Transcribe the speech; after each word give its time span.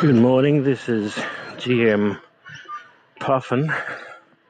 Good 0.00 0.14
morning. 0.14 0.62
This 0.62 0.88
is 0.88 1.12
GM 1.56 2.20
Puffin, 3.18 3.72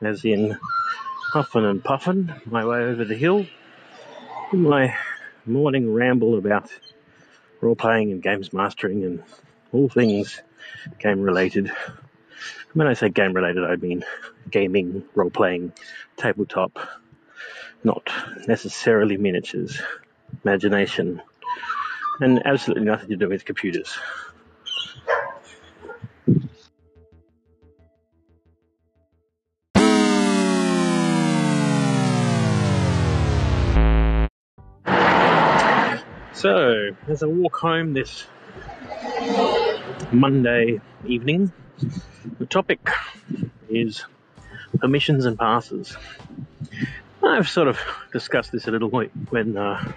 as 0.03 0.23
in 0.27 0.59
Puffin 1.33 1.65
and 1.65 1.83
Puffin, 1.83 2.35
my 2.45 2.67
way 2.67 2.81
over 2.81 3.07
the 3.07 3.15
hill. 3.15 3.47
In 4.53 4.65
my 4.65 4.95
morning 5.47 5.91
ramble 5.95 6.37
about 6.37 6.71
role 7.63 7.75
playing 7.75 8.13
and 8.13 8.23
games 8.23 8.53
mastering 8.53 9.05
and 9.05 9.23
all 9.73 9.89
things 9.89 10.43
game 10.99 11.23
related. 11.23 11.73
When 12.75 12.87
I 12.87 12.93
say 12.93 13.09
game 13.09 13.33
related, 13.33 13.65
I 13.65 13.77
mean 13.77 14.05
gaming, 14.51 15.03
role 15.15 15.31
playing, 15.31 15.73
tabletop, 16.19 16.79
not 17.83 18.11
necessarily 18.47 19.17
miniatures, 19.17 19.81
imagination, 20.45 21.23
and 22.21 22.47
absolutely 22.47 22.85
nothing 22.85 23.09
to 23.09 23.17
do 23.17 23.31
with 23.31 23.47
computers. 23.47 23.99
So, 36.39 36.91
as 37.09 37.25
I 37.25 37.27
walk 37.27 37.57
home 37.57 37.95
this 37.95 38.25
Monday 40.13 40.81
evening, 41.05 41.53
the 42.39 42.47
topic 42.47 42.79
is 43.69 44.05
permissions 44.79 45.25
and 45.25 45.37
passes. 45.37 45.97
I've 47.25 47.49
sort 47.49 47.67
of 47.67 47.81
discussed 48.13 48.53
this 48.53 48.69
a 48.69 48.71
little 48.71 48.89
bit 48.89 49.11
when 49.31 49.57
uh, 49.57 49.93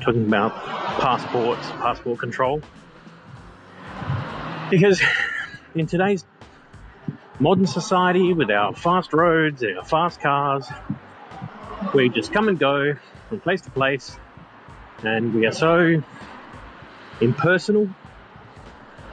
talking 0.00 0.28
about 0.28 0.54
passports, 1.00 1.68
passport 1.72 2.20
control. 2.20 2.62
Because 4.70 5.02
in 5.74 5.88
today's 5.88 6.24
modern 7.40 7.66
society, 7.66 8.32
with 8.32 8.52
our 8.52 8.76
fast 8.76 9.12
roads 9.12 9.64
and 9.64 9.76
our 9.76 9.84
fast 9.84 10.20
cars, 10.20 10.68
we 11.92 12.10
just 12.10 12.32
come 12.32 12.46
and 12.46 12.60
go 12.60 12.94
from 13.28 13.40
place 13.40 13.62
to 13.62 13.70
place, 13.70 14.16
and 15.02 15.34
we 15.34 15.46
are 15.46 15.52
so 15.52 16.02
impersonal, 17.20 17.88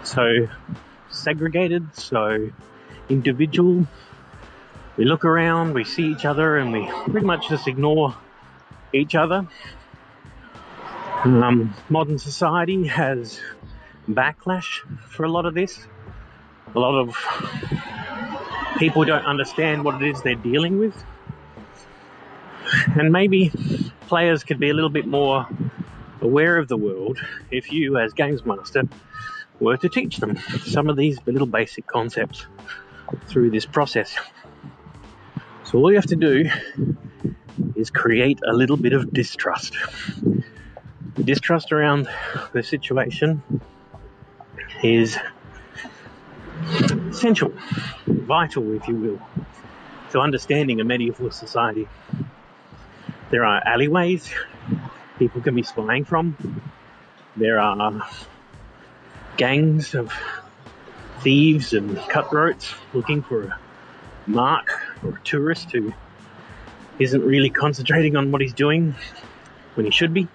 so 0.04 0.48
segregated, 1.10 1.96
so 1.96 2.50
individual. 3.10 3.88
We 4.98 5.06
look 5.06 5.26
around, 5.26 5.74
we 5.74 5.84
see 5.84 6.12
each 6.12 6.26
other, 6.26 6.58
and 6.58 6.72
we 6.72 6.90
pretty 7.10 7.26
much 7.26 7.50
just 7.50 7.68
ignore 7.68 8.16
each 8.94 9.16
other. 9.16 9.48
Um, 11.24 11.74
modern 11.90 12.20
society 12.20 12.88
has 12.88 13.40
backlash 14.08 14.82
for 15.10 15.26
a 15.26 15.30
lot 15.30 15.46
of 15.46 15.54
this. 15.54 15.88
A 16.74 16.80
lot 16.80 17.00
of 17.00 17.18
people 18.78 19.06
don't 19.06 19.26
understand 19.26 19.84
what 19.84 20.02
it 20.02 20.10
is 20.10 20.22
they're 20.22 20.36
dealing 20.36 20.80
with. 20.80 20.96
And 22.98 23.12
maybe 23.12 23.52
players 24.08 24.44
could 24.44 24.60
be 24.60 24.70
a 24.70 24.74
little 24.74 24.90
bit 24.90 25.06
more 25.06 25.48
aware 26.22 26.58
of 26.58 26.68
the 26.68 26.78
world 26.78 27.20
if 27.52 27.72
you, 27.72 27.98
as 27.98 28.14
Games 28.14 28.46
Master, 28.46 28.84
were 29.60 29.78
to 29.78 29.90
teach 29.90 30.18
them 30.18 30.38
some 30.66 30.90
of 30.90 30.98
these 30.98 31.20
little 31.26 31.48
basic 31.48 31.88
concepts 31.88 32.46
through 33.28 33.52
this 33.52 33.66
process. 33.66 34.16
So, 35.64 35.80
all 35.80 35.92
you 35.92 35.98
have 35.98 36.06
to 36.08 36.16
do 36.16 36.50
is 37.76 37.90
create 37.90 38.40
a 38.46 38.54
little 38.54 38.78
bit 38.78 38.94
of 38.94 39.12
distrust. 39.12 39.76
Distrust 41.24 41.72
around 41.72 42.08
the 42.54 42.62
situation 42.62 43.42
is 44.84 45.18
essential, 47.10 47.54
vital, 48.08 48.74
if 48.74 48.88
you 48.88 48.96
will, 48.96 49.46
to 50.12 50.20
understanding 50.20 50.80
a 50.82 50.84
medieval 50.84 51.32
society. 51.32 51.88
There 53.32 53.44
are 53.44 53.62
alleyways 53.66 54.32
people 55.18 55.42
can 55.42 55.56
be 55.56 55.64
spying 55.64 56.06
from. 56.06 56.38
There 57.36 57.60
are 57.60 58.08
gangs 59.38 59.96
of 59.96 60.14
thieves 61.20 61.74
and 61.74 61.98
cutthroats 61.98 62.74
looking 62.94 63.24
for 63.24 63.44
a 63.44 63.60
mark 64.28 64.70
or 65.04 65.18
a 65.18 65.20
tourist 65.24 65.72
who 65.72 65.94
isn't 67.00 67.24
really 67.24 67.50
concentrating 67.50 68.16
on 68.16 68.32
what 68.32 68.42
he's 68.42 68.54
doing 68.54 68.96
when 69.74 69.86
he 69.86 69.92
should 69.92 70.14
be. 70.14 70.28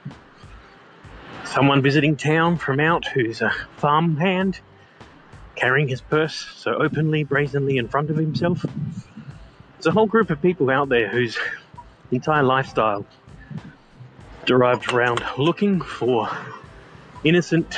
Someone 1.45 1.83
visiting 1.83 2.17
town 2.17 2.59
from 2.59 2.81
out 2.81 3.07
who's 3.07 3.41
a 3.41 3.51
farm 3.77 4.17
hand 4.17 4.61
carrying 5.57 5.89
his 5.89 6.01
purse 6.01 6.35
so 6.57 6.75
openly, 6.75 7.25
brazenly 7.25 7.77
in 7.77 7.89
front 7.89 8.11
of 8.11 8.17
himself. 8.17 8.65
There's 9.75 9.87
a 9.87 9.91
whole 9.91 10.07
group 10.07 10.31
of 10.31 10.41
people 10.43 10.71
out 10.71 10.89
there 10.89 11.09
whose 11.09 11.39
entire 12.17 12.43
lifestyle 12.43 13.07
derived 14.47 14.93
around 14.93 15.23
looking 15.39 15.81
for 15.81 16.29
innocent 17.23 17.77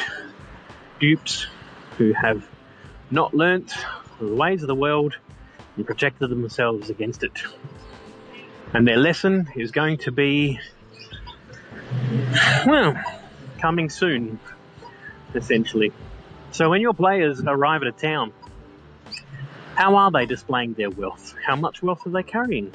dupes 1.01 1.47
who 1.99 2.13
have 2.13 2.47
not 3.11 3.35
learnt 3.35 3.75
the 4.19 4.35
ways 4.35 4.63
of 4.63 4.69
the 4.69 4.75
world 4.75 5.17
and 5.77 5.87
protected 5.87 6.31
themselves 6.31 6.91
against 6.91 7.23
it. 7.23 7.43
And 8.73 8.87
their 8.87 8.97
lesson 8.97 9.49
is 9.55 9.71
going 9.71 9.99
to 9.99 10.13
be, 10.13 10.61
well, 12.67 12.99
coming 13.61 13.91
soon, 13.91 14.41
essentially. 15.35 15.93
So 16.53 16.71
when 16.71 16.81
your 16.81 16.95
players 16.95 17.43
arrive 17.47 17.83
at 17.83 17.89
a 17.89 17.93
town, 17.93 18.33
how 19.75 19.97
are 19.97 20.11
they 20.11 20.27
displaying 20.27 20.75
their 20.75 20.91
wealth? 20.91 21.35
How 21.45 21.57
much 21.57 21.83
wealth 21.83 22.07
are 22.07 22.11
they 22.11 22.23
carrying? 22.23 22.73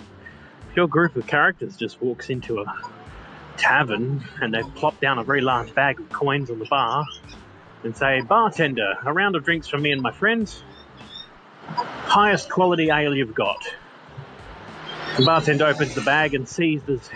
Your 0.78 0.88
group 0.88 1.16
of 1.16 1.26
characters 1.26 1.76
just 1.76 2.00
walks 2.00 2.30
into 2.30 2.60
a 2.60 2.66
tavern 3.58 4.24
and 4.40 4.54
they 4.54 4.62
plop 4.76 5.02
down 5.02 5.18
a 5.18 5.24
very 5.24 5.42
large 5.42 5.74
bag 5.74 6.00
of 6.00 6.12
coins 6.12 6.52
on 6.52 6.60
the 6.60 6.66
bar 6.66 7.04
and 7.84 7.98
say, 7.98 8.22
Bartender, 8.22 8.94
a 9.04 9.12
round 9.12 9.36
of 9.36 9.44
drinks 9.44 9.68
for 9.68 9.80
me 9.80 9.92
and 9.92 10.04
my 10.04 10.12
friends. 10.12 10.62
Highest 11.66 12.52
quality 12.52 12.92
ale 12.92 13.16
you've 13.16 13.34
got. 13.34 13.66
The 15.18 15.26
bartender 15.26 15.66
opens 15.66 15.96
the 15.96 16.02
bag 16.02 16.36
and 16.36 16.48
sees 16.48 16.84
there's 16.84 17.10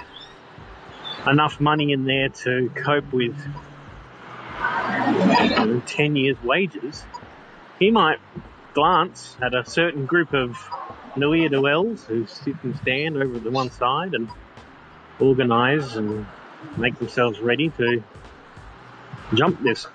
enough 1.27 1.59
money 1.59 1.91
in 1.91 2.05
there 2.05 2.29
to 2.29 2.71
cope 2.73 3.13
with 3.13 3.37
know, 4.59 5.83
10 5.85 6.15
years' 6.15 6.41
wages. 6.43 7.05
He 7.77 7.91
might 7.91 8.17
glance 8.73 9.37
at 9.39 9.53
a 9.53 9.63
certain 9.69 10.07
group 10.07 10.33
of 10.33 10.57
do 11.15 11.61
wells 11.61 12.05
who 12.05 12.25
sit 12.25 12.55
and 12.63 12.75
stand 12.77 13.17
over 13.17 13.37
at 13.37 13.43
the 13.43 13.51
one 13.51 13.71
side 13.71 14.13
and 14.13 14.29
organize 15.19 15.95
and 15.95 16.25
make 16.77 16.97
themselves 16.99 17.39
ready 17.39 17.69
to 17.69 18.03
jump 19.33 19.61
this 19.61 19.87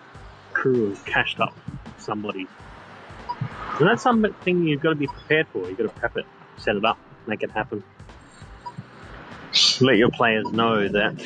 crew 0.52 0.92
of 0.92 1.04
cashed 1.04 1.40
up 1.40 1.54
somebody. 1.98 2.46
And 3.78 3.88
that's 3.88 4.02
something 4.02 4.64
you've 4.64 4.80
got 4.80 4.90
to 4.90 4.96
be 4.96 5.06
prepared 5.06 5.46
for. 5.48 5.68
You've 5.68 5.76
got 5.76 5.84
to 5.84 5.88
prep 5.90 6.16
it, 6.16 6.26
set 6.56 6.76
it 6.76 6.84
up, 6.84 6.98
make 7.26 7.42
it 7.42 7.50
happen. 7.50 7.82
Let 9.80 9.96
your 9.96 10.10
players 10.10 10.50
know 10.52 10.88
that 10.88 11.16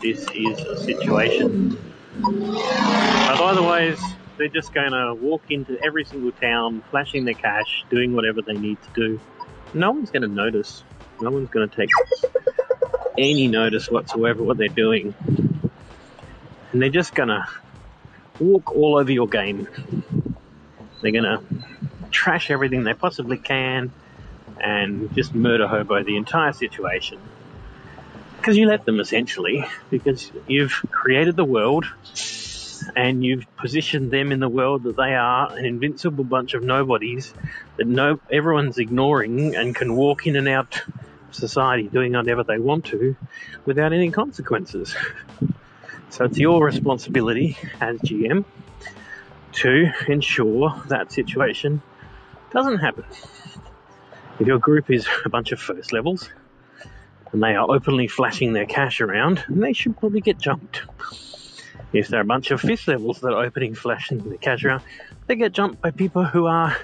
this 0.00 0.26
is 0.34 0.60
a 0.60 0.76
situation. 0.76 1.76
Otherwise, 2.22 4.00
they're 4.38 4.48
just 4.48 4.72
going 4.72 4.92
to 4.92 5.14
walk 5.14 5.42
into 5.50 5.78
every 5.84 6.04
single 6.04 6.32
town, 6.32 6.82
flashing 6.90 7.24
their 7.24 7.34
cash, 7.34 7.84
doing 7.90 8.14
whatever 8.14 8.40
they 8.42 8.54
need 8.54 8.78
to 8.82 8.88
do. 8.94 9.20
No 9.74 9.90
one's 9.90 10.10
going 10.10 10.22
to 10.22 10.28
notice. 10.28 10.82
No 11.20 11.30
one's 11.30 11.50
going 11.50 11.68
to 11.68 11.76
take 11.76 11.90
any 13.18 13.48
notice 13.48 13.90
whatsoever 13.90 14.42
what 14.42 14.56
they're 14.56 14.68
doing. 14.68 15.14
And 16.72 16.82
they're 16.82 16.88
just 16.88 17.14
going 17.14 17.28
to 17.28 17.46
walk 18.38 18.74
all 18.74 18.96
over 18.98 19.10
your 19.10 19.26
game. 19.26 19.66
They're 21.02 21.12
going 21.12 21.24
to 21.24 21.42
trash 22.10 22.50
everything 22.50 22.84
they 22.84 22.94
possibly 22.94 23.38
can 23.38 23.92
and 24.60 25.14
just 25.14 25.34
murder 25.34 25.66
hobo 25.66 26.02
the 26.04 26.16
entire 26.16 26.52
situation. 26.52 27.20
Because 28.36 28.56
you 28.56 28.66
let 28.68 28.84
them 28.84 29.00
essentially, 29.00 29.66
because 29.90 30.30
you've 30.46 30.84
created 30.90 31.34
the 31.36 31.44
world 31.44 31.86
and 32.96 33.24
you've 33.24 33.46
positioned 33.56 34.10
them 34.10 34.32
in 34.32 34.40
the 34.40 34.48
world 34.48 34.84
that 34.84 34.96
they 34.96 35.14
are 35.14 35.52
an 35.56 35.64
invincible 35.64 36.24
bunch 36.24 36.54
of 36.54 36.62
nobodies 36.62 37.32
that 37.76 37.86
no 37.86 38.20
everyone's 38.30 38.78
ignoring 38.78 39.54
and 39.56 39.74
can 39.74 39.94
walk 39.94 40.26
in 40.26 40.36
and 40.36 40.48
out 40.48 40.82
of 40.86 41.34
society 41.34 41.88
doing 41.88 42.12
whatever 42.12 42.44
they 42.44 42.58
want 42.58 42.86
to 42.86 43.16
without 43.64 43.92
any 43.92 44.10
consequences. 44.10 44.94
So 46.10 46.24
it's 46.24 46.38
your 46.38 46.64
responsibility 46.64 47.58
as 47.82 47.98
GM 48.00 48.46
to 49.52 49.92
ensure 50.08 50.82
that 50.88 51.12
situation 51.12 51.82
doesn't 52.50 52.78
happen. 52.78 53.04
If 54.40 54.46
your 54.46 54.58
group 54.58 54.90
is 54.90 55.06
a 55.24 55.28
bunch 55.28 55.52
of 55.52 55.60
first 55.60 55.92
levels 55.92 56.30
and 57.32 57.42
they 57.42 57.54
are 57.54 57.70
openly 57.70 58.08
flashing 58.08 58.54
their 58.54 58.66
cash 58.66 59.00
around, 59.00 59.44
they 59.48 59.74
should 59.74 59.98
probably 59.98 60.22
get 60.22 60.38
jumped. 60.38 60.82
If 61.92 62.08
there 62.08 62.20
are 62.20 62.22
a 62.22 62.26
bunch 62.26 62.50
of 62.50 62.60
fifth 62.60 62.86
levels 62.86 63.20
that 63.20 63.32
are 63.32 63.44
opening 63.44 63.74
flash 63.74 64.08
flashing 64.08 64.28
the 64.28 64.36
cash 64.36 64.64
around, 64.64 64.82
they 65.26 65.36
get 65.36 65.52
jumped 65.52 65.80
by 65.80 65.90
people 65.90 66.24
who 66.24 66.46
are 66.46 66.76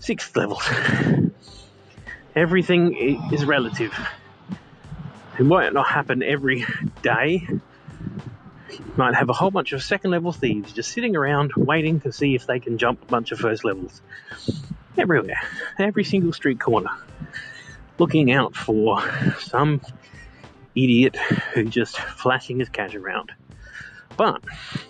sixth 0.00 0.36
levels. 0.36 0.68
Everything 2.36 3.30
is 3.32 3.44
relative. 3.44 3.94
It 5.38 5.44
might 5.44 5.72
not 5.72 5.86
happen 5.86 6.22
every 6.22 6.66
day. 7.02 7.46
You 7.48 8.92
might 8.96 9.14
have 9.14 9.30
a 9.30 9.32
whole 9.32 9.50
bunch 9.50 9.72
of 9.72 9.82
second 9.82 10.10
level 10.10 10.32
thieves 10.32 10.72
just 10.72 10.90
sitting 10.90 11.14
around 11.14 11.52
waiting 11.56 12.00
to 12.00 12.12
see 12.12 12.34
if 12.34 12.46
they 12.46 12.58
can 12.58 12.78
jump 12.78 13.02
a 13.02 13.06
bunch 13.06 13.32
of 13.32 13.38
first 13.38 13.64
levels. 13.64 14.02
Everywhere. 14.98 15.40
Every 15.78 16.04
single 16.04 16.32
street 16.32 16.58
corner. 16.58 16.90
Looking 17.98 18.32
out 18.32 18.56
for 18.56 19.02
some 19.40 19.80
idiot 20.74 21.16
who 21.54 21.64
just 21.64 21.96
flashing 21.96 22.58
his 22.58 22.68
cash 22.68 22.94
around. 22.94 23.32
But 24.16 24.42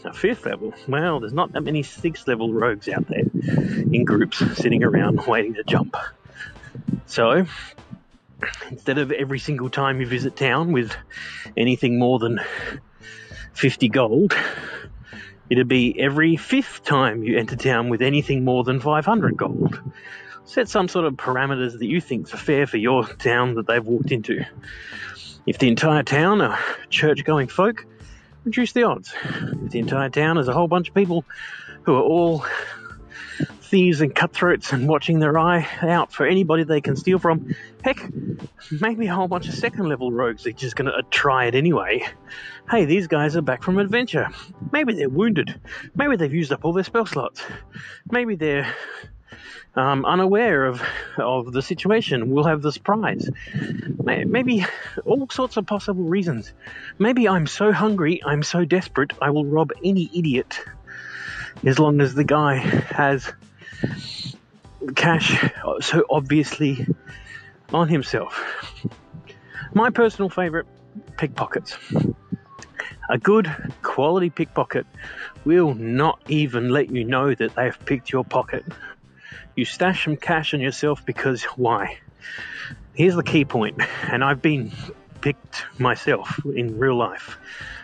a 0.04 0.12
fifth 0.12 0.46
level, 0.46 0.72
well, 0.86 1.20
there's 1.20 1.32
not 1.32 1.52
that 1.52 1.62
many 1.62 1.82
sixth 1.82 2.28
level 2.28 2.52
rogues 2.52 2.88
out 2.88 3.08
there 3.08 3.24
in 3.24 4.04
groups 4.04 4.38
sitting 4.56 4.84
around 4.84 5.26
waiting 5.26 5.54
to 5.54 5.64
jump. 5.64 5.96
So 7.06 7.46
instead 8.70 8.98
of 8.98 9.10
every 9.10 9.38
single 9.38 9.70
time 9.70 10.00
you 10.00 10.06
visit 10.06 10.36
town 10.36 10.72
with 10.72 10.94
anything 11.56 11.98
more 11.98 12.18
than 12.18 12.40
50 13.54 13.88
gold, 13.88 14.34
it'd 15.50 15.68
be 15.68 15.98
every 15.98 16.36
fifth 16.36 16.84
time 16.84 17.24
you 17.24 17.38
enter 17.38 17.56
town 17.56 17.88
with 17.88 18.02
anything 18.02 18.44
more 18.44 18.64
than 18.64 18.80
500 18.80 19.36
gold. 19.36 19.80
Set 20.44 20.68
some 20.68 20.86
sort 20.86 21.06
of 21.06 21.14
parameters 21.14 21.78
that 21.78 21.86
you 21.86 22.00
think's 22.00 22.30
fair 22.30 22.66
for 22.68 22.76
your 22.76 23.04
town 23.04 23.54
that 23.54 23.66
they've 23.66 23.84
walked 23.84 24.12
into. 24.12 24.44
If 25.46 25.58
the 25.58 25.68
entire 25.68 26.02
town 26.02 26.40
are 26.40 26.58
church 26.88 27.24
going 27.24 27.48
folk, 27.48 27.84
reduce 28.46 28.72
the 28.72 28.84
odds. 28.84 29.12
The 29.52 29.80
entire 29.80 30.08
town 30.08 30.38
is 30.38 30.48
a 30.48 30.52
whole 30.52 30.68
bunch 30.68 30.88
of 30.88 30.94
people 30.94 31.24
who 31.82 31.94
are 31.94 32.02
all 32.02 32.46
thieves 33.60 34.00
and 34.00 34.14
cutthroats 34.14 34.72
and 34.72 34.88
watching 34.88 35.18
their 35.18 35.36
eye 35.36 35.66
out 35.82 36.12
for 36.12 36.24
anybody 36.24 36.62
they 36.62 36.80
can 36.80 36.94
steal 36.94 37.18
from. 37.18 37.54
Heck, 37.82 38.00
maybe 38.70 39.08
a 39.08 39.14
whole 39.14 39.28
bunch 39.28 39.48
of 39.48 39.54
second 39.54 39.88
level 39.88 40.12
rogues 40.12 40.46
are 40.46 40.52
just 40.52 40.76
going 40.76 40.86
to 40.86 41.02
try 41.10 41.46
it 41.46 41.54
anyway. 41.56 42.06
Hey, 42.70 42.84
these 42.84 43.08
guys 43.08 43.36
are 43.36 43.42
back 43.42 43.62
from 43.62 43.78
adventure. 43.78 44.28
Maybe 44.72 44.94
they're 44.94 45.08
wounded. 45.08 45.60
Maybe 45.94 46.16
they've 46.16 46.32
used 46.32 46.52
up 46.52 46.64
all 46.64 46.72
their 46.72 46.84
spell 46.84 47.06
slots. 47.06 47.42
Maybe 48.10 48.36
they're 48.36 48.72
um, 49.76 50.04
unaware 50.04 50.64
of 50.64 50.82
of 51.18 51.52
the 51.52 51.62
situation 51.62 52.30
will 52.30 52.44
have 52.44 52.62
the 52.62 52.72
prize. 52.82 53.28
Maybe 54.02 54.64
all 55.04 55.28
sorts 55.30 55.56
of 55.56 55.66
possible 55.66 56.04
reasons. 56.04 56.52
Maybe 56.98 57.28
I'm 57.28 57.46
so 57.46 57.72
hungry, 57.72 58.22
I'm 58.24 58.42
so 58.42 58.64
desperate, 58.64 59.12
I 59.20 59.30
will 59.30 59.44
rob 59.44 59.72
any 59.84 60.10
idiot 60.14 60.58
as 61.64 61.78
long 61.78 62.00
as 62.00 62.14
the 62.14 62.24
guy 62.24 62.56
has 62.56 63.32
cash 64.94 65.50
so 65.80 66.04
obviously 66.10 66.86
on 67.72 67.88
himself. 67.88 68.40
My 69.74 69.90
personal 69.90 70.30
favourite 70.30 70.66
pickpockets. 71.16 71.76
A 73.08 73.18
good 73.18 73.54
quality 73.82 74.30
pickpocket 74.30 74.86
will 75.44 75.74
not 75.74 76.20
even 76.28 76.70
let 76.70 76.90
you 76.90 77.04
know 77.04 77.34
that 77.34 77.54
they've 77.54 77.78
picked 77.84 78.10
your 78.10 78.24
pocket. 78.24 78.64
You 79.56 79.64
stash 79.64 80.04
some 80.04 80.16
cash 80.16 80.52
on 80.52 80.60
yourself 80.60 81.04
because 81.06 81.42
why? 81.44 81.98
Here's 82.92 83.16
the 83.16 83.22
key 83.22 83.46
point, 83.46 83.80
and 84.02 84.22
I've 84.22 84.42
been 84.42 84.70
picked 85.22 85.64
myself 85.78 86.38
in 86.44 86.78
real 86.78 86.96
life. 86.96 87.38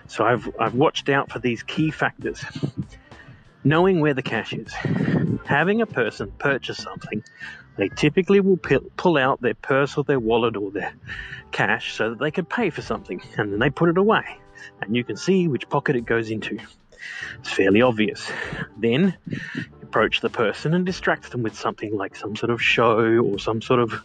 So 0.06 0.24
I've, 0.24 0.48
I've 0.60 0.74
watched 0.74 1.08
out 1.08 1.32
for 1.32 1.38
these 1.38 1.62
key 1.62 1.90
factors 1.90 2.44
knowing 3.64 4.00
where 4.00 4.12
the 4.12 4.22
cash 4.22 4.52
is. 4.52 4.72
Having 5.46 5.80
a 5.80 5.86
person 5.86 6.30
purchase 6.38 6.76
something, 6.76 7.24
they 7.76 7.88
typically 7.88 8.40
will 8.40 8.58
pull 8.58 9.16
out 9.16 9.40
their 9.40 9.54
purse 9.54 9.96
or 9.96 10.04
their 10.04 10.20
wallet 10.20 10.56
or 10.56 10.70
their 10.70 10.92
cash 11.52 11.94
so 11.94 12.10
that 12.10 12.18
they 12.18 12.30
can 12.30 12.44
pay 12.44 12.70
for 12.70 12.82
something 12.82 13.22
and 13.38 13.52
then 13.52 13.58
they 13.58 13.70
put 13.70 13.88
it 13.88 13.96
away 13.96 14.38
and 14.80 14.94
you 14.94 15.04
can 15.04 15.16
see 15.16 15.48
which 15.48 15.68
pocket 15.68 15.96
it 15.96 16.04
goes 16.04 16.30
into. 16.30 16.58
It's 17.40 17.52
fairly 17.52 17.82
obvious. 17.82 18.30
Then 18.76 19.16
approach 19.92 20.22
the 20.22 20.30
person 20.30 20.72
and 20.72 20.86
distract 20.86 21.30
them 21.30 21.42
with 21.42 21.54
something 21.54 21.94
like 21.94 22.16
some 22.16 22.34
sort 22.34 22.50
of 22.50 22.62
show 22.62 22.98
or 23.18 23.38
some 23.38 23.60
sort 23.60 23.78
of 23.78 24.02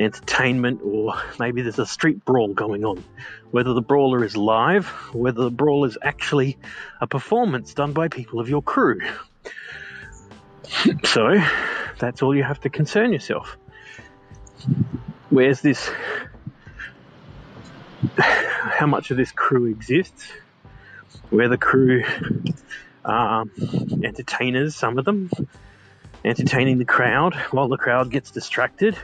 entertainment, 0.00 0.80
or 0.82 1.14
maybe 1.38 1.60
there's 1.60 1.78
a 1.78 1.84
street 1.84 2.24
brawl 2.24 2.54
going 2.54 2.84
on. 2.86 3.04
Whether 3.50 3.74
the 3.74 3.82
brawler 3.82 4.24
is 4.24 4.38
live, 4.38 4.86
whether 5.12 5.42
the 5.42 5.50
brawl 5.50 5.84
is 5.84 5.98
actually 6.00 6.56
a 6.98 7.06
performance 7.06 7.74
done 7.74 7.92
by 7.92 8.08
people 8.08 8.40
of 8.40 8.48
your 8.48 8.62
crew. 8.62 9.00
so, 11.04 11.34
that's 11.98 12.22
all 12.22 12.34
you 12.34 12.42
have 12.42 12.60
to 12.60 12.70
concern 12.70 13.12
yourself. 13.12 13.58
Where's 15.28 15.60
this? 15.60 15.90
How 18.16 18.86
much 18.86 19.10
of 19.10 19.18
this 19.18 19.30
crew 19.30 19.66
exists? 19.66 20.32
Where 21.30 21.48
the 21.48 21.58
crew 21.58 22.04
um, 23.04 23.50
entertainers, 24.04 24.76
some 24.76 24.98
of 24.98 25.04
them, 25.04 25.30
entertaining 26.24 26.78
the 26.78 26.84
crowd 26.84 27.34
while 27.50 27.68
the 27.68 27.76
crowd 27.76 28.10
gets 28.10 28.30
distracted. 28.30 28.96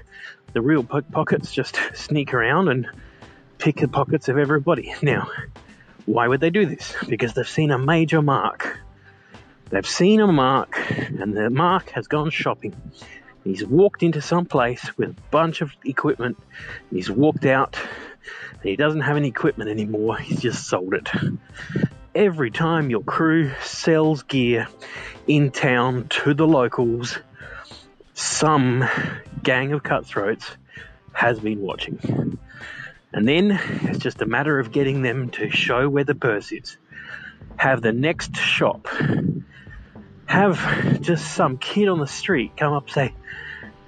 The 0.53 0.61
real 0.61 0.85
pockets 0.85 1.53
just 1.53 1.79
sneak 1.95 2.35
around 2.35 2.69
and 2.69 2.87
pick 3.59 3.77
the 3.77 3.89
pockets 3.89 4.29
of 4.29 4.39
everybody. 4.39 4.95
Now, 5.03 5.29
why 6.07 6.29
would 6.29 6.41
they 6.41 6.51
do 6.51 6.67
this? 6.67 6.95
Because 7.09 7.33
they've 7.33 7.49
seen 7.49 7.71
a 7.71 7.79
major 7.79 8.23
mark. 8.23 8.79
They've 9.71 9.87
seen 9.87 10.21
a 10.21 10.27
mark, 10.27 10.79
and 10.91 11.35
the 11.35 11.51
mark 11.51 11.91
has 11.91 12.07
gone 12.07 12.31
shopping. 12.31 12.77
He's 13.43 13.65
walked 13.65 14.03
into 14.03 14.21
some 14.21 14.47
place 14.47 14.97
with 14.97 15.11
a 15.11 15.17
bunch 15.31 15.63
of 15.63 15.73
equipment. 15.85 16.39
He's 16.91 17.11
walked 17.11 17.47
out. 17.47 17.77
he 18.63 18.77
doesn't 18.77 19.01
have 19.01 19.17
any 19.17 19.29
equipment 19.29 19.71
anymore. 19.71 20.19
He's 20.19 20.41
just 20.41 20.67
sold 20.67 20.95
it 20.95 21.09
every 22.15 22.51
time 22.51 22.91
your 22.91 23.03
crew 23.03 23.53
sells 23.63 24.23
gear 24.23 24.69
in 25.27 25.51
town 25.51 26.07
to 26.09 26.35
the 26.35 26.47
locals, 26.47 27.19
some 28.15 28.89
gang 29.43 29.73
of 29.73 29.83
cutthroats 29.83 30.51
has 31.13 31.41
been 31.41 31.61
watching. 31.61 32.39
And 33.13 33.29
then 33.29 33.59
it's 33.83 33.99
just 33.99 34.23
a 34.23 34.27
matter 34.27 34.59
of 34.59 34.73
getting 34.73 35.03
them 35.03 35.31
to 35.31 35.51
show 35.51 35.89
where 35.89 36.05
the 36.05 36.15
purse 36.15 36.53
is. 36.53 36.77
Have 37.57 37.83
the 37.83 37.93
next 37.93 38.37
shop. 38.37 38.89
Have 40.27 41.01
just 41.01 41.35
some 41.35 41.59
kid 41.59 41.89
on 41.89 42.01
the 42.01 42.07
street 42.07 42.57
come 42.57 42.73
up 42.73 42.85
and 42.85 42.93
say, 42.93 43.15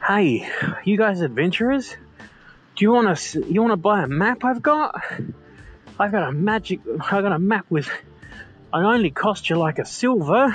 "Hey, 0.07 0.49
you 0.85 0.97
guys 0.97 1.21
adventurers? 1.21 1.97
Do 2.77 2.85
you 2.85 2.93
want 2.93 3.19
to 3.19 3.45
you 3.53 3.63
want 3.63 3.73
to 3.73 3.77
buy 3.77 4.03
a 4.03 4.07
map 4.07 4.45
I've 4.45 4.63
got? 4.63 5.03
I've 5.99 6.13
got 6.13 6.29
a 6.29 6.33
magic 6.33 6.81
I've 6.87 7.23
got 7.23 7.33
a 7.33 7.39
map 7.39 7.67
with 7.69 7.91
I 8.77 8.83
only 8.93 9.11
cost 9.11 9.49
you 9.49 9.57
like 9.57 9.79
a 9.79 9.87
silver 9.87 10.55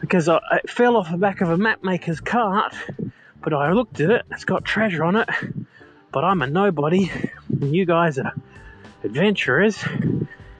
because 0.00 0.26
I, 0.26 0.40
it 0.52 0.70
fell 0.70 0.96
off 0.96 1.10
the 1.10 1.18
back 1.18 1.42
of 1.42 1.50
a 1.50 1.58
mapmaker's 1.58 2.20
cart. 2.20 2.74
But 3.42 3.52
I 3.52 3.72
looked 3.72 4.00
at 4.00 4.08
it, 4.08 4.22
it's 4.30 4.46
got 4.46 4.64
treasure 4.64 5.04
on 5.04 5.16
it. 5.16 5.28
But 6.12 6.24
I'm 6.24 6.40
a 6.40 6.46
nobody, 6.46 7.12
and 7.50 7.76
you 7.76 7.84
guys 7.84 8.18
are 8.18 8.32
adventurers. 9.02 9.84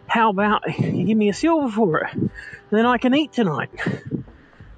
How 0.06 0.28
about 0.28 0.64
you 0.78 1.06
give 1.06 1.16
me 1.16 1.30
a 1.30 1.32
silver 1.32 1.70
for 1.70 2.00
it? 2.00 2.12
And 2.12 2.30
then 2.70 2.84
I 2.84 2.98
can 2.98 3.14
eat 3.14 3.32
tonight. 3.32 3.70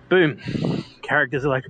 Boom. 0.09 0.39
Characters 1.03 1.45
are 1.45 1.49
like, 1.49 1.67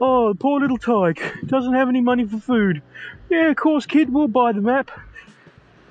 oh, 0.00 0.34
poor 0.36 0.58
little 0.58 0.78
tyke 0.78 1.22
doesn't 1.46 1.74
have 1.74 1.88
any 1.88 2.00
money 2.00 2.26
for 2.26 2.38
food. 2.38 2.82
Yeah, 3.30 3.50
of 3.50 3.56
course, 3.56 3.86
kid, 3.86 4.12
we'll 4.12 4.26
buy 4.26 4.50
the 4.50 4.60
map 4.60 4.90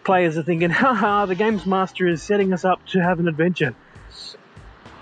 players 0.06 0.38
are 0.38 0.44
thinking, 0.44 0.70
haha, 0.72 1.26
the 1.26 1.36
games 1.36 1.66
master 1.66 2.08
is 2.08 2.24
setting 2.24 2.54
us 2.54 2.64
up 2.64 2.86
to 2.88 3.02
have 3.02 3.20
an 3.20 3.28
adventure. 3.28 3.76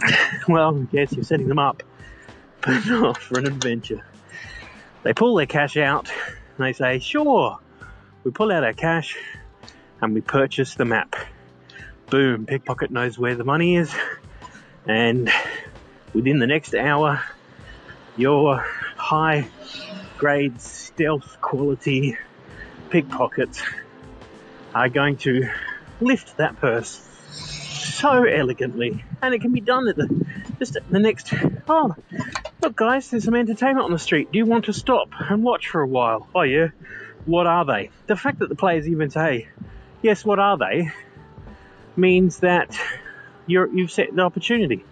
well, 0.48 0.88
yes, 0.92 1.14
you're 1.14 1.24
setting 1.24 1.48
them 1.48 1.60
up, 1.60 1.84
but 2.62 2.86
not 2.88 3.18
for 3.18 3.38
an 3.38 3.46
adventure. 3.46 4.04
They 5.04 5.14
pull 5.14 5.36
their 5.36 5.46
cash 5.46 5.78
out 5.78 6.10
and 6.58 6.66
they 6.66 6.74
say, 6.74 7.00
sure, 7.00 7.60
we 8.24 8.32
pull 8.32 8.52
out 8.52 8.64
our 8.64 8.74
cash 8.74 9.18
and 10.02 10.14
we 10.14 10.22
purchase 10.22 10.76
the 10.76 10.86
map. 10.86 11.16
Boom, 12.10 12.46
pickpocket 12.46 12.92
knows 12.92 13.18
where 13.18 13.36
the 13.36 13.44
money 13.44 13.76
is, 13.76 13.94
and 14.86 15.32
within 16.14 16.38
the 16.38 16.46
next 16.46 16.76
hour, 16.76 17.24
your 18.16 18.58
high 18.98 19.48
grade 20.18 20.62
stealth 20.62 21.38
quality 21.42 22.16
pickpockets 22.92 23.64
are 24.74 24.90
going 24.90 25.18
to 25.18 25.50
lift 26.02 26.38
that 26.38 26.60
purse 26.60 27.02
so 27.32 28.24
elegantly, 28.24 29.04
and 29.22 29.34
it 29.34 29.42
can 29.42 29.52
be 29.52 29.62
done 29.62 29.88
at 29.88 29.96
the 29.96 30.26
just 30.60 30.76
at 30.76 30.90
the 30.90 31.00
next. 31.00 31.34
Oh, 31.68 31.96
look, 32.62 32.76
guys, 32.76 33.10
there's 33.10 33.24
some 33.24 33.36
entertainment 33.36 33.86
on 33.86 33.92
the 33.92 34.00
street. 34.00 34.32
Do 34.32 34.38
you 34.38 34.46
want 34.46 34.66
to 34.66 34.74
stop 34.74 35.10
and 35.18 35.44
watch 35.44 35.70
for 35.70 35.82
a 35.82 35.88
while? 35.88 36.28
Oh 36.34 36.42
yeah. 36.42 36.70
What 37.26 37.48
are 37.48 37.66
they? 37.66 37.90
The 38.08 38.18
fact 38.18 38.40
that 38.40 38.50
the 38.50 38.56
players 38.56 38.88
even 38.88 39.10
say, 39.10 39.48
"Yes, 40.02 40.26
what 40.26 40.40
are 40.40 40.58
they?" 40.58 40.92
means 41.96 42.40
that 42.40 42.78
you're, 43.46 43.68
you've 43.74 43.92
set 43.92 44.16
the 44.16 44.22
opportunity. 44.22 44.84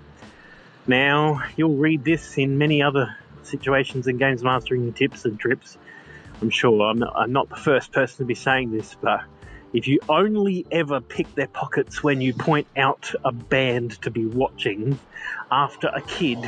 Now, 0.87 1.43
you'll 1.55 1.77
read 1.77 2.03
this 2.03 2.37
in 2.37 2.57
many 2.57 2.81
other 2.81 3.15
situations 3.43 4.07
and 4.07 4.19
games 4.19 4.43
mastering 4.43 4.93
tips 4.93 5.25
and 5.25 5.39
trips. 5.39 5.77
I'm 6.41 6.49
sure 6.49 6.81
I'm 6.81 6.99
not, 6.99 7.13
I'm 7.15 7.31
not 7.31 7.49
the 7.49 7.55
first 7.55 7.91
person 7.91 8.17
to 8.17 8.25
be 8.25 8.35
saying 8.35 8.71
this, 8.71 8.95
but 8.99 9.21
if 9.73 9.87
you 9.87 9.99
only 10.09 10.65
ever 10.71 10.99
pick 10.99 11.33
their 11.35 11.47
pockets 11.47 12.03
when 12.03 12.21
you 12.21 12.33
point 12.33 12.67
out 12.75 13.13
a 13.23 13.31
band 13.31 14.01
to 14.01 14.11
be 14.11 14.25
watching 14.25 14.99
after 15.49 15.87
a 15.87 16.01
kid 16.01 16.39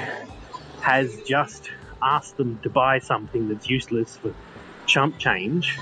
has 0.82 1.22
just 1.22 1.72
asked 2.02 2.36
them 2.36 2.60
to 2.64 2.70
buy 2.70 3.00
something 3.00 3.48
that's 3.48 3.70
useless 3.70 4.18
for 4.18 4.34
chump 4.86 5.18
change, 5.18 5.80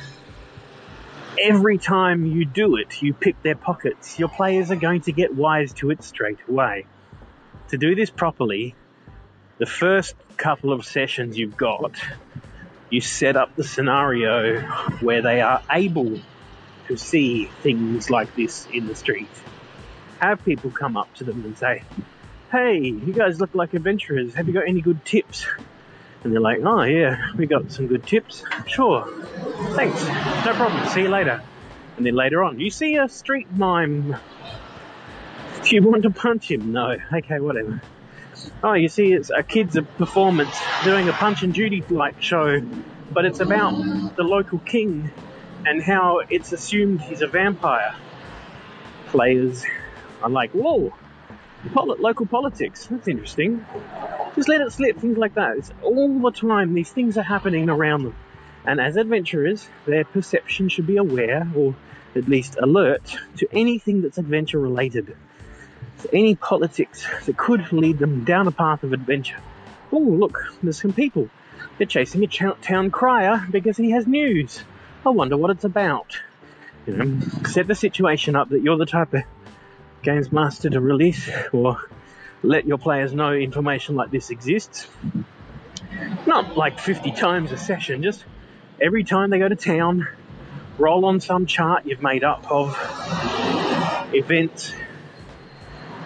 every 1.39 1.79
time 1.79 2.25
you 2.25 2.45
do 2.45 2.75
it, 2.75 3.01
you 3.01 3.13
pick 3.13 3.41
their 3.41 3.55
pockets, 3.55 4.19
your 4.19 4.29
players 4.29 4.69
are 4.69 4.75
going 4.75 5.01
to 5.01 5.11
get 5.11 5.33
wise 5.33 5.73
to 5.73 5.89
it 5.89 6.03
straight 6.03 6.39
away. 6.47 6.85
To 7.69 7.77
do 7.77 7.95
this 7.95 8.11
properly, 8.11 8.75
the 9.57 9.65
first 9.65 10.15
couple 10.37 10.73
of 10.73 10.85
sessions 10.85 11.37
you've 11.37 11.57
got, 11.57 11.93
you 12.91 13.01
set 13.01 13.35
up 13.35 13.55
the 13.55 13.63
scenario 13.63 14.61
where 14.99 15.21
they 15.21 15.41
are 15.41 15.63
able 15.71 16.19
see 16.97 17.45
things 17.61 18.09
like 18.09 18.35
this 18.35 18.67
in 18.71 18.87
the 18.87 18.95
street. 18.95 19.29
Have 20.19 20.43
people 20.43 20.71
come 20.71 20.97
up 20.97 21.13
to 21.15 21.23
them 21.23 21.43
and 21.43 21.57
say, 21.57 21.83
Hey, 22.51 22.79
you 22.79 23.13
guys 23.13 23.39
look 23.39 23.55
like 23.55 23.73
adventurers. 23.73 24.33
Have 24.35 24.47
you 24.47 24.53
got 24.53 24.67
any 24.67 24.81
good 24.81 25.03
tips? 25.05 25.47
And 26.23 26.31
they're 26.31 26.41
like, 26.41 26.59
Oh, 26.63 26.83
yeah, 26.83 27.31
we 27.35 27.45
got 27.45 27.71
some 27.71 27.87
good 27.87 28.05
tips. 28.05 28.43
Sure. 28.67 29.07
Thanks. 29.75 30.05
No 30.05 30.53
problem. 30.53 30.87
See 30.89 31.01
you 31.01 31.09
later. 31.09 31.41
And 31.97 32.05
then 32.05 32.15
later 32.15 32.43
on, 32.43 32.59
you 32.59 32.69
see 32.69 32.95
a 32.95 33.09
street 33.09 33.51
mime. 33.51 34.15
Do 35.63 35.75
you 35.75 35.83
want 35.83 36.03
to 36.03 36.09
punch 36.09 36.49
him? 36.49 36.71
No. 36.71 36.97
Okay, 37.13 37.39
whatever. 37.39 37.81
Oh, 38.63 38.73
you 38.73 38.89
see, 38.89 39.13
it's 39.13 39.29
a 39.29 39.43
kid's 39.43 39.77
performance 39.97 40.59
doing 40.83 41.07
a 41.09 41.13
Punch 41.13 41.43
and 41.43 41.53
Judy 41.53 41.83
like 41.89 42.21
show, 42.21 42.61
but 43.11 43.25
it's 43.25 43.39
about 43.39 44.15
the 44.15 44.23
local 44.23 44.59
king 44.59 45.11
and 45.65 45.81
how 45.81 46.21
it's 46.29 46.51
assumed 46.51 47.01
he's 47.01 47.21
a 47.21 47.27
vampire. 47.27 47.95
Players 49.07 49.63
are 50.21 50.29
like, 50.29 50.51
whoa, 50.51 50.93
local 51.73 52.25
politics, 52.25 52.87
that's 52.87 53.07
interesting. 53.07 53.65
Just 54.35 54.49
let 54.49 54.61
it 54.61 54.71
slip, 54.71 54.97
things 54.97 55.17
like 55.17 55.35
that. 55.35 55.57
It's 55.57 55.71
all 55.81 56.19
the 56.19 56.31
time, 56.31 56.73
these 56.73 56.89
things 56.89 57.17
are 57.17 57.23
happening 57.23 57.69
around 57.69 58.03
them. 58.03 58.15
And 58.65 58.79
as 58.79 58.95
adventurers, 58.95 59.67
their 59.85 60.03
perception 60.03 60.69
should 60.69 60.87
be 60.87 60.97
aware, 60.97 61.47
or 61.55 61.75
at 62.15 62.27
least 62.27 62.57
alert, 62.61 63.15
to 63.37 63.47
anything 63.51 64.01
that's 64.01 64.17
adventure 64.17 64.59
related. 64.59 65.15
So 65.99 66.09
any 66.13 66.35
politics 66.35 67.05
that 67.25 67.37
could 67.37 67.71
lead 67.73 67.99
them 67.99 68.23
down 68.23 68.47
a 68.47 68.51
path 68.51 68.83
of 68.83 68.93
adventure. 68.93 69.37
Oh, 69.91 69.99
look, 69.99 70.53
there's 70.63 70.81
some 70.81 70.93
people. 70.93 71.29
They're 71.77 71.87
chasing 71.87 72.23
a 72.23 72.27
town 72.27 72.91
crier 72.91 73.45
because 73.49 73.77
he 73.77 73.91
has 73.91 74.07
news. 74.07 74.63
I 75.05 75.09
wonder 75.09 75.35
what 75.35 75.49
it's 75.51 75.63
about. 75.63 76.17
You 76.85 76.93
know, 76.93 77.19
set 77.47 77.67
the 77.67 77.75
situation 77.75 78.35
up 78.35 78.49
that 78.49 78.61
you're 78.61 78.77
the 78.77 78.85
type 78.85 79.13
of 79.13 79.23
games 80.03 80.31
master 80.31 80.69
to 80.69 80.79
release 80.79 81.29
or 81.51 81.79
let 82.43 82.65
your 82.65 82.77
players 82.77 83.13
know 83.13 83.33
information 83.33 83.95
like 83.95 84.11
this 84.11 84.29
exists. 84.29 84.87
Not 86.25 86.55
like 86.55 86.79
50 86.79 87.11
times 87.11 87.51
a 87.51 87.57
session, 87.57 88.03
just 88.03 88.23
every 88.79 89.03
time 89.03 89.29
they 89.29 89.39
go 89.39 89.47
to 89.47 89.55
town, 89.55 90.07
roll 90.77 91.05
on 91.05 91.19
some 91.19 91.45
chart 91.45 91.85
you've 91.85 92.01
made 92.01 92.23
up 92.23 92.49
of 92.51 92.75
events. 94.13 94.73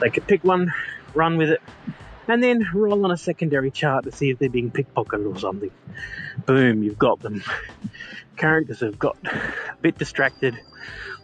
They 0.01 0.09
could 0.09 0.27
pick 0.27 0.43
one, 0.43 0.73
run 1.13 1.37
with 1.37 1.51
it, 1.51 1.61
and 2.27 2.43
then 2.43 2.67
roll 2.73 3.05
on 3.05 3.11
a 3.11 3.17
secondary 3.17 3.71
chart 3.71 4.05
to 4.05 4.11
see 4.11 4.29
if 4.29 4.39
they're 4.39 4.49
being 4.49 4.71
pickpocketed 4.71 5.35
or 5.35 5.39
something. 5.39 5.71
Boom, 6.45 6.83
you've 6.83 6.99
got 6.99 7.21
them 7.21 7.43
characters 8.35 8.81
have 8.81 8.99
got 8.99 9.17
a 9.25 9.77
bit 9.81 9.97
distracted. 9.97 10.59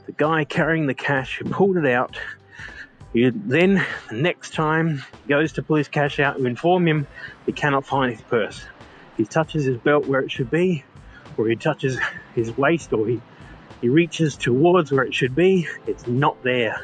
The 0.06 0.12
guy 0.14 0.46
carrying 0.46 0.88
the 0.88 0.94
cash 0.94 1.38
who 1.38 1.50
pulled 1.50 1.78
it 1.78 1.86
out. 1.86 2.18
You 3.14 3.32
then, 3.32 3.86
the 4.10 4.16
next 4.16 4.54
time, 4.54 5.04
goes 5.28 5.54
to 5.54 5.64
pull 5.64 5.76
his 5.76 5.90
cash 5.90 6.20
out, 6.20 6.40
you 6.40 6.46
inform 6.46 6.88
him 6.88 7.08
he 7.46 7.52
cannot 7.52 7.86
find 7.86 8.14
his 8.14 8.22
purse. 8.22 8.64
He 9.18 9.26
touches 9.26 9.66
his 9.66 9.78
belt 9.78 10.06
where 10.06 10.22
it 10.22 10.32
should 10.32 10.50
be, 10.50 10.86
or 11.38 11.48
he 11.48 11.56
touches 11.56 12.00
his 12.34 12.56
waist, 12.58 12.94
or 12.94 13.08
he, 13.08 13.22
he 13.82 13.90
reaches 13.90 14.38
towards 14.38 14.92
where 14.92 15.04
it 15.04 15.14
should 15.14 15.36
be. 15.36 15.68
It's 15.86 16.08
not 16.08 16.42
there. 16.44 16.82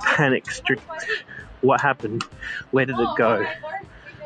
Panic 0.00 0.50
strict. 0.50 0.82
What 1.60 1.80
happened? 1.80 2.22
Where 2.70 2.86
did 2.86 2.98
it 2.98 3.08
go? 3.16 3.46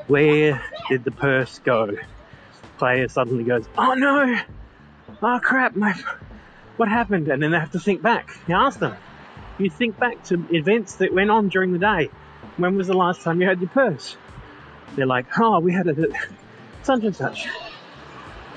Where 0.07 0.63
did 0.89 1.05
the 1.05 1.11
purse 1.11 1.59
go? 1.61 1.97
Player 2.79 3.09
suddenly 3.09 3.45
goes, 3.45 3.67
Oh 3.79 3.95
no! 3.95 4.39
oh 5.23 5.41
crap, 5.43 5.77
my, 5.77 5.95
what 6.77 6.89
happened? 6.89 7.29
And 7.29 7.43
then 7.43 7.53
they 7.53 7.59
have 7.59 7.73
to 7.73 7.81
think 7.81 8.03
back. 8.03 8.31
You 8.49 8.57
ask 8.57 8.79
them. 8.79 8.97
You 9.59 9.71
think 9.71 9.99
back 9.99 10.23
to 10.25 10.45
events 10.51 10.97
that 10.97 11.15
went 11.15 11.31
on 11.31 11.49
during 11.49 11.73
the 11.73 11.79
day. 11.79 12.11
When 12.57 12.77
was 12.77 12.87
the 12.87 12.97
last 12.97 13.23
time 13.23 13.41
you 13.41 13.49
had 13.49 13.61
your 13.61 13.71
purse? 13.71 14.17
They're 14.97 15.07
like, 15.07 15.27
oh, 15.39 15.61
we 15.61 15.73
had 15.73 15.87
it 15.87 15.99
at 15.99 16.11
such 16.83 17.05
and 17.05 17.15
such. 17.15 17.47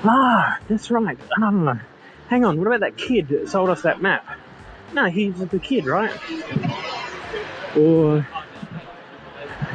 Ah, 0.04 0.60
that's 0.68 0.92
right. 0.92 1.18
I. 1.42 1.80
Hang 2.28 2.44
on, 2.44 2.58
what 2.58 2.68
about 2.68 2.80
that 2.80 2.98
kid 2.98 3.28
that 3.30 3.50
sold 3.50 3.70
us 3.70 3.84
that 3.84 4.02
map? 4.02 4.26
No, 4.94 5.06
he's 5.06 5.38
the 5.38 5.60
kid, 5.60 5.86
right? 5.86 6.12
Or, 7.78 8.26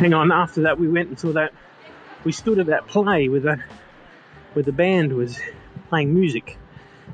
hang 0.00 0.14
on, 0.14 0.32
after 0.32 0.62
that 0.62 0.78
we 0.78 0.88
went 0.88 1.10
and 1.10 1.20
saw 1.20 1.32
that, 1.32 1.52
we 2.24 2.32
stood 2.32 2.58
at 2.58 2.66
that 2.66 2.86
play 2.86 3.28
with 3.28 3.44
a, 3.44 3.62
where 4.54 4.62
the 4.62 4.72
band 4.72 5.12
was 5.12 5.38
playing 5.90 6.14
music 6.14 6.56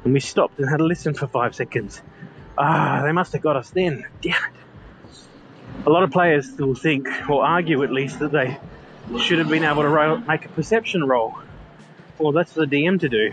and 0.04 0.12
we 0.12 0.20
stopped 0.20 0.60
and 0.60 0.70
had 0.70 0.80
a 0.80 0.84
listen 0.84 1.12
for 1.12 1.26
five 1.26 1.54
seconds. 1.54 2.00
Ah, 2.56 3.02
they 3.04 3.10
must 3.10 3.32
have 3.32 3.42
got 3.42 3.56
us 3.56 3.70
then. 3.70 4.04
Damn 4.20 4.34
it. 4.34 5.84
A 5.84 5.90
lot 5.90 6.04
of 6.04 6.12
players 6.12 6.48
still 6.48 6.74
think, 6.76 7.08
or 7.28 7.44
argue 7.44 7.82
at 7.82 7.90
least, 7.90 8.20
that 8.20 8.30
they 8.30 8.56
should 9.18 9.40
have 9.40 9.48
been 9.48 9.64
able 9.64 9.82
to 9.82 9.88
roll, 9.88 10.18
make 10.18 10.44
a 10.44 10.48
perception 10.48 11.04
roll. 11.04 11.36
Well, 12.18 12.32
that's 12.32 12.52
for 12.52 12.66
the 12.66 12.66
DM 12.66 13.00
to 13.00 13.08
do. 13.08 13.32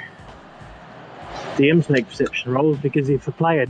DMs 1.58 1.92
make 1.92 2.08
perception 2.08 2.52
rolls 2.52 2.80
because 2.80 3.08
if 3.10 3.28
a 3.28 3.32
player 3.32 3.68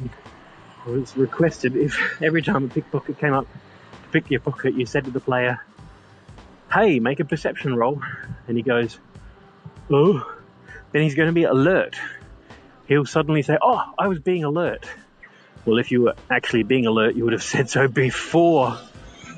was 0.88 1.16
requested, 1.18 1.75
if 1.75 2.00
every 2.22 2.42
time 2.42 2.63
a 2.63 2.68
pickpocket 2.70 3.20
came 3.20 3.34
up 3.34 3.48
to 3.52 4.10
pick 4.12 4.32
your 4.32 4.40
pocket, 4.40 4.75
you 4.75 4.86
said 4.86 5.06
to 5.06 5.12
the 5.12 5.20
player, 5.20 5.60
hey, 6.74 7.00
make 7.00 7.20
a 7.20 7.25
perception 7.25 7.75
roll, 7.75 8.01
and 8.48 8.58
he 8.58 8.63
goes, 8.63 8.98
oh, 9.92 10.25
then 10.92 11.01
he's 11.01 11.15
going 11.15 11.27
to 11.27 11.34
be 11.34 11.44
alert 11.44 11.96
he'll 12.88 13.06
suddenly 13.06 13.42
say, 13.42 13.58
Oh, 13.62 13.82
I 13.98 14.08
was 14.08 14.20
being 14.20 14.44
alert. 14.44 14.86
Well, 15.65 15.77
if 15.77 15.92
you 15.92 16.03
were 16.03 16.15
actually 16.30 16.63
being 16.63 16.86
alert, 16.86 17.15
you 17.15 17.24
would 17.24 17.34
have 17.34 17.44
said 17.53 17.70
so 17.70 17.88
before 17.88 18.77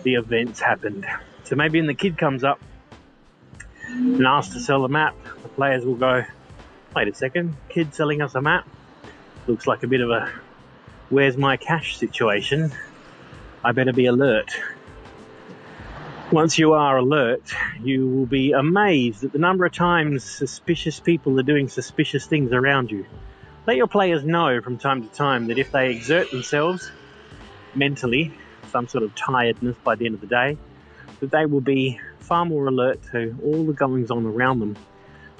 the 0.03 0.15
events 0.15 0.59
happened. 0.59 1.05
So 1.43 1.55
maybe 1.55 1.79
when 1.79 1.87
the 1.87 1.93
kid 1.93 2.17
comes 2.17 2.43
up 2.43 2.59
and 3.87 4.25
asks 4.25 4.53
to 4.53 4.59
sell 4.59 4.81
the 4.81 4.89
map, 4.89 5.15
the 5.43 5.49
players 5.49 5.85
will 5.85 5.95
go, 5.95 6.23
Wait 6.95 7.07
a 7.07 7.13
second, 7.13 7.55
kid 7.69 7.93
selling 7.93 8.21
us 8.21 8.35
a 8.35 8.41
map? 8.41 8.67
Looks 9.47 9.67
like 9.67 9.83
a 9.83 9.87
bit 9.87 10.01
of 10.01 10.09
a 10.09 10.31
where's 11.09 11.37
my 11.37 11.57
cash 11.57 11.97
situation. 11.97 12.71
I 13.63 13.71
better 13.73 13.93
be 13.93 14.05
alert. 14.05 14.51
Once 16.31 16.57
you 16.57 16.73
are 16.73 16.97
alert, 16.97 17.53
you 17.83 18.09
will 18.09 18.25
be 18.25 18.51
amazed 18.51 19.23
at 19.23 19.31
the 19.31 19.37
number 19.37 19.63
of 19.63 19.71
times 19.71 20.23
suspicious 20.23 20.99
people 20.99 21.39
are 21.39 21.43
doing 21.43 21.69
suspicious 21.69 22.25
things 22.25 22.51
around 22.51 22.89
you. 22.89 23.05
Let 23.67 23.77
your 23.77 23.85
players 23.85 24.25
know 24.25 24.59
from 24.59 24.79
time 24.79 25.07
to 25.07 25.15
time 25.15 25.47
that 25.47 25.59
if 25.59 25.71
they 25.71 25.91
exert 25.91 26.31
themselves 26.31 26.91
mentally, 27.75 28.33
some 28.71 28.87
sort 28.87 29.03
of 29.03 29.13
tiredness 29.13 29.77
by 29.83 29.95
the 29.95 30.07
end 30.07 30.15
of 30.15 30.21
the 30.21 30.27
day, 30.27 30.57
that 31.19 31.29
they 31.29 31.45
will 31.45 31.61
be 31.61 31.99
far 32.19 32.43
more 32.43 32.65
alert 32.65 32.99
to 33.11 33.37
all 33.43 33.63
the 33.63 33.73
goings 33.73 34.09
on 34.09 34.25
around 34.25 34.59
them. 34.59 34.75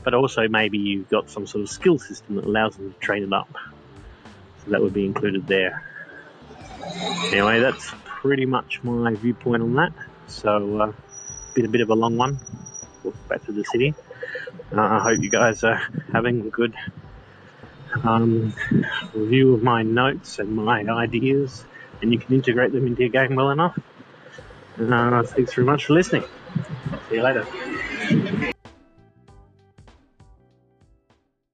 But 0.04 0.14
also, 0.14 0.48
maybe 0.48 0.78
you've 0.78 1.10
got 1.10 1.32
some 1.32 1.48
sort 1.48 1.64
of 1.64 1.70
skill 1.70 1.98
system 1.98 2.36
that 2.36 2.46
allows 2.46 2.78
them 2.78 2.94
to 2.94 3.00
train 3.00 3.24
it 3.24 3.34
up. 3.34 3.50
So 4.64 4.72
that 4.72 4.82
would 4.82 4.94
be 4.94 5.06
included 5.06 5.48
there. 5.48 5.84
Anyway, 7.32 7.60
that's 7.60 7.92
pretty 8.06 8.46
much 8.46 8.84
my 8.84 9.16
viewpoint 9.16 9.64
on 9.64 9.74
that. 9.76 9.94
So, 10.28 10.82
uh, 10.82 10.92
been 11.54 11.66
a 11.66 11.70
bit 11.70 11.82
of 11.82 11.90
a 11.90 11.96
long 11.96 12.18
one. 12.18 12.40
Back 13.30 13.46
to 13.46 13.52
the 13.52 13.64
city. 13.64 13.96
Uh, 14.76 14.82
I 14.82 15.00
hope 15.00 15.22
you 15.22 15.30
guys 15.30 15.64
are 15.64 15.82
having 16.12 16.42
a 16.42 16.50
good 16.50 16.74
um, 18.04 18.54
review 19.14 19.54
of 19.54 19.64
my 19.64 19.84
notes 19.84 20.40
and 20.40 20.56
my 20.56 20.82
ideas, 20.82 21.66
and 22.02 22.12
you 22.12 22.20
can 22.20 22.34
integrate 22.34 22.72
them 22.72 22.88
into 22.88 23.02
your 23.04 23.10
game 23.10 23.36
well 23.36 23.52
enough. 23.52 23.78
Uh, 24.80 25.24
thanks 25.24 25.54
very 25.54 25.66
much 25.66 25.86
for 25.86 25.94
listening. 25.94 26.24
See 27.10 27.16
you 27.16 27.24
later. 27.24 28.42